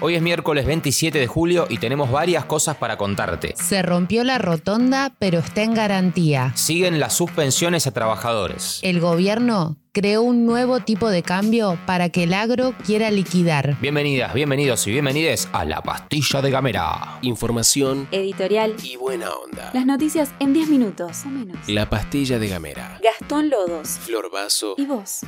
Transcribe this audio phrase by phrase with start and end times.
[0.00, 3.54] Hoy es miércoles 27 de julio y tenemos varias cosas para contarte.
[3.56, 6.52] Se rompió la rotonda, pero está en garantía.
[6.54, 8.78] Siguen las suspensiones a trabajadores.
[8.82, 13.76] El gobierno creó un nuevo tipo de cambio para que el agro quiera liquidar.
[13.80, 17.18] Bienvenidas, bienvenidos y bienvenides a La Pastilla de Gamera.
[17.22, 18.76] Información Editorial.
[18.84, 19.72] y buena onda.
[19.74, 21.56] Las noticias en 10 minutos o menos.
[21.68, 23.00] La pastilla de Gamera.
[23.02, 23.88] Gastón Lodos.
[23.98, 24.74] Flor Vaso.
[24.78, 25.22] ¿Y vos?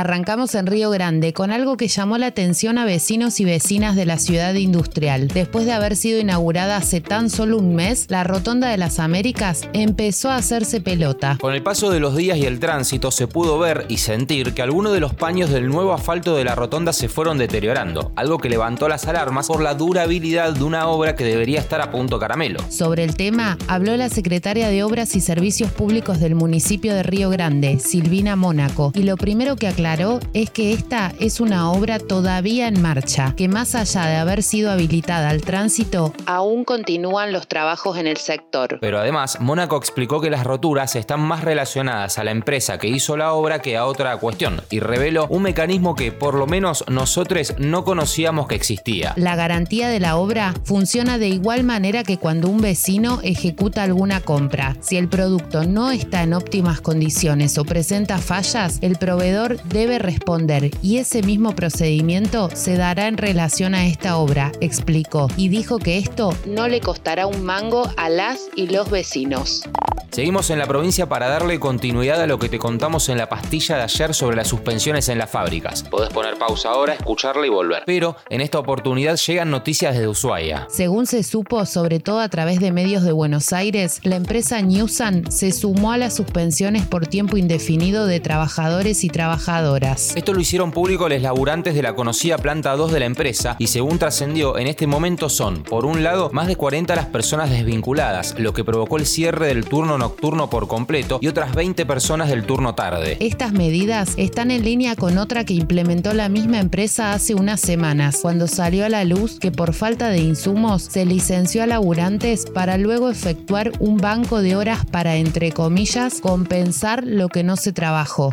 [0.00, 4.06] Arrancamos en Río Grande con algo que llamó la atención a vecinos y vecinas de
[4.06, 5.28] la ciudad industrial.
[5.28, 9.68] Después de haber sido inaugurada hace tan solo un mes, la Rotonda de las Américas
[9.74, 11.36] empezó a hacerse pelota.
[11.38, 14.62] Con el paso de los días y el tránsito se pudo ver y sentir que
[14.62, 18.48] algunos de los paños del nuevo asfalto de la rotonda se fueron deteriorando, algo que
[18.48, 22.60] levantó las alarmas por la durabilidad de una obra que debería estar a punto caramelo.
[22.70, 27.28] Sobre el tema habló la secretaria de Obras y Servicios Públicos del municipio de Río
[27.28, 29.89] Grande, Silvina Mónaco, y lo primero que aclaró
[30.34, 34.70] es que esta es una obra todavía en marcha, que más allá de haber sido
[34.70, 38.78] habilitada al tránsito, aún continúan los trabajos en el sector.
[38.80, 43.16] Pero además, Mónaco explicó que las roturas están más relacionadas a la empresa que hizo
[43.16, 47.54] la obra que a otra cuestión, y reveló un mecanismo que por lo menos nosotros
[47.58, 49.12] no conocíamos que existía.
[49.16, 54.20] La garantía de la obra funciona de igual manera que cuando un vecino ejecuta alguna
[54.20, 54.76] compra.
[54.80, 60.70] Si el producto no está en óptimas condiciones o presenta fallas, el proveedor debe responder
[60.82, 65.98] y ese mismo procedimiento se dará en relación a esta obra, explicó, y dijo que
[65.98, 69.68] esto no le costará un mango a las y los vecinos.
[70.10, 73.76] Seguimos en la provincia para darle continuidad a lo que te contamos en la pastilla
[73.76, 75.84] de ayer sobre las suspensiones en las fábricas.
[75.84, 77.84] Podés poner pausa ahora, escucharla y volver.
[77.86, 80.66] Pero en esta oportunidad llegan noticias desde Ushuaia.
[80.68, 85.30] Según se supo, sobre todo a través de medios de Buenos Aires, la empresa Newsan
[85.30, 90.16] se sumó a las suspensiones por tiempo indefinido de trabajadores y trabajadoras.
[90.16, 93.68] Esto lo hicieron público los laburantes de la conocida planta 2 de la empresa y
[93.68, 98.34] según trascendió, en este momento son, por un lado, más de 40 las personas desvinculadas,
[98.38, 102.44] lo que provocó el cierre del turno nocturno por completo y otras 20 personas del
[102.44, 103.16] turno tarde.
[103.20, 108.18] Estas medidas están en línea con otra que implementó la misma empresa hace unas semanas,
[108.20, 112.78] cuando salió a la luz que por falta de insumos se licenció a laburantes para
[112.78, 118.32] luego efectuar un banco de horas para, entre comillas, compensar lo que no se trabajó.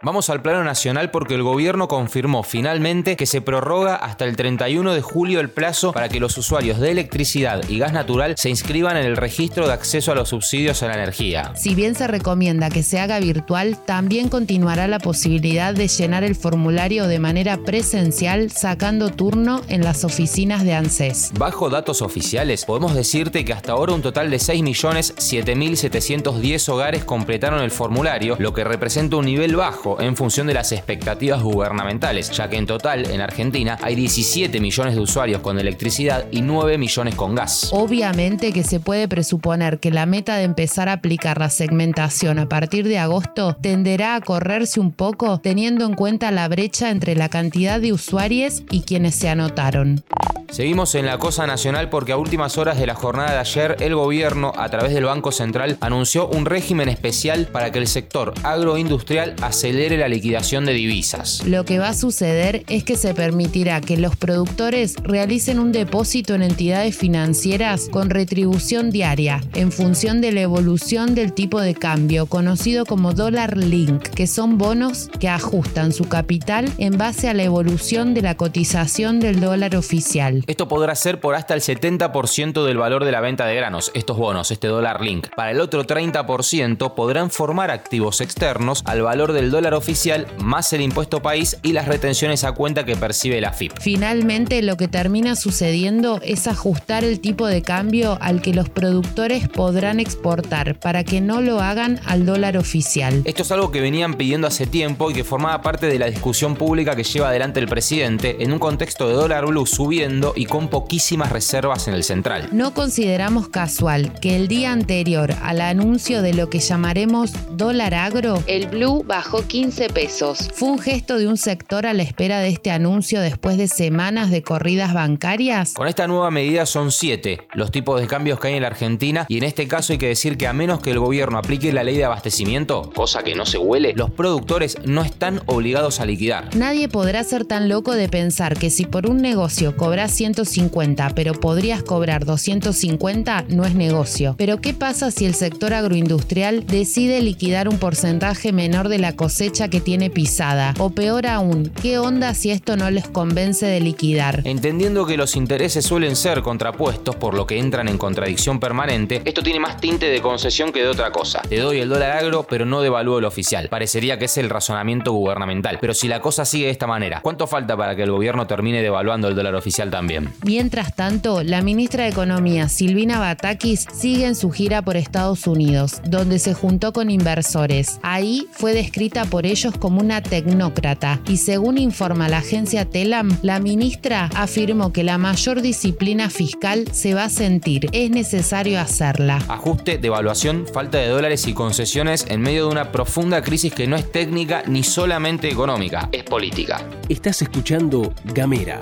[0.00, 4.94] Vamos al plano nacional porque el gobierno confirmó finalmente que se prorroga hasta el 31
[4.94, 8.96] de julio el plazo para que los usuarios de electricidad y gas natural se inscriban
[8.96, 11.50] en el registro de acceso a los subsidios a la energía.
[11.56, 16.36] Si bien se recomienda que se haga virtual, también continuará la posibilidad de llenar el
[16.36, 21.32] formulario de manera presencial sacando turno en las oficinas de ANSES.
[21.36, 27.72] Bajo datos oficiales, podemos decirte que hasta ahora un total de 6.007.710 hogares completaron el
[27.72, 32.56] formulario, lo que representa un nivel bajo en función de las expectativas gubernamentales, ya que
[32.56, 37.34] en total en Argentina hay 17 millones de usuarios con electricidad y 9 millones con
[37.34, 37.70] gas.
[37.72, 42.48] Obviamente que se puede presuponer que la meta de empezar a aplicar la segmentación a
[42.48, 47.28] partir de agosto tenderá a correrse un poco teniendo en cuenta la brecha entre la
[47.28, 50.04] cantidad de usuarios y quienes se anotaron.
[50.50, 53.94] Seguimos en la cosa nacional porque a últimas horas de la jornada de ayer el
[53.94, 59.36] gobierno, a través del Banco Central, anunció un régimen especial para que el sector agroindustrial
[59.42, 61.44] acelere la liquidación de divisas.
[61.44, 66.34] Lo que va a suceder es que se permitirá que los productores realicen un depósito
[66.34, 72.26] en entidades financieras con retribución diaria en función de la evolución del tipo de cambio,
[72.26, 77.44] conocido como dólar link, que son bonos que ajustan su capital en base a la
[77.44, 80.37] evolución de la cotización del dólar oficial.
[80.46, 84.16] Esto podrá ser por hasta el 70% del valor de la venta de granos, estos
[84.16, 85.28] bonos, este dólar link.
[85.34, 90.80] Para el otro 30% podrán formar activos externos al valor del dólar oficial más el
[90.80, 93.72] impuesto país y las retenciones a cuenta que percibe la FIP.
[93.80, 99.48] Finalmente, lo que termina sucediendo es ajustar el tipo de cambio al que los productores
[99.48, 103.22] podrán exportar para que no lo hagan al dólar oficial.
[103.24, 106.56] Esto es algo que venían pidiendo hace tiempo y que formaba parte de la discusión
[106.56, 110.68] pública que lleva adelante el presidente en un contexto de dólar blue subiendo y con
[110.68, 112.48] poquísimas reservas en el central.
[112.52, 118.42] No consideramos casual que el día anterior al anuncio de lo que llamaremos dólar agro,
[118.46, 120.50] el blue bajó 15 pesos.
[120.54, 124.30] Fue un gesto de un sector a la espera de este anuncio después de semanas
[124.30, 125.74] de corridas bancarias.
[125.74, 129.26] Con esta nueva medida son siete los tipos de cambios que hay en la Argentina
[129.28, 131.82] y en este caso hay que decir que a menos que el gobierno aplique la
[131.82, 136.54] ley de abastecimiento, cosa que no se huele, los productores no están obligados a liquidar.
[136.56, 141.32] Nadie podrá ser tan loco de pensar que si por un negocio cobras 150 pero
[141.32, 144.34] podrías cobrar 250 no es negocio.
[144.36, 149.68] Pero ¿qué pasa si el sector agroindustrial decide liquidar un porcentaje menor de la cosecha
[149.68, 150.74] que tiene pisada?
[150.78, 154.42] O peor aún, ¿qué onda si esto no les convence de liquidar?
[154.44, 159.42] Entendiendo que los intereses suelen ser contrapuestos por lo que entran en contradicción permanente, esto
[159.42, 161.42] tiene más tinte de concesión que de otra cosa.
[161.42, 163.68] Te doy el dólar agro pero no devalúo el oficial.
[163.68, 165.78] Parecería que es el razonamiento gubernamental.
[165.80, 168.82] Pero si la cosa sigue de esta manera, ¿cuánto falta para que el gobierno termine
[168.82, 170.32] devaluando el dólar oficial también?
[170.42, 176.00] Mientras tanto, la ministra de Economía, Silvina Batakis, sigue en su gira por Estados Unidos,
[176.08, 178.00] donde se juntó con inversores.
[178.02, 183.60] Ahí fue descrita por ellos como una tecnócrata y según informa la agencia Telam, la
[183.60, 187.88] ministra afirmó que la mayor disciplina fiscal se va a sentir.
[187.92, 189.44] Es necesario hacerla.
[189.48, 193.96] Ajuste, devaluación, falta de dólares y concesiones en medio de una profunda crisis que no
[193.96, 196.82] es técnica ni solamente económica, es política.
[197.10, 198.80] Estás escuchando Gamera.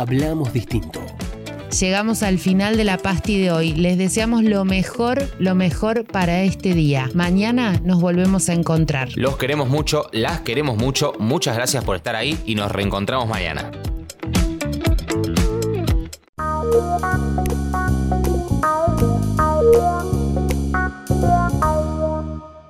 [0.00, 0.98] Hablamos distinto.
[1.78, 3.74] Llegamos al final de la pasti de hoy.
[3.74, 7.10] Les deseamos lo mejor, lo mejor para este día.
[7.12, 9.10] Mañana nos volvemos a encontrar.
[9.16, 11.12] Los queremos mucho, las queremos mucho.
[11.18, 13.70] Muchas gracias por estar ahí y nos reencontramos mañana.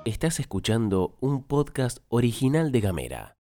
[0.05, 3.37] Estás escuchando un podcast original de Gamera.